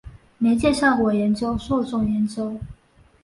[0.39, 2.59] 媒介效果研究受众研究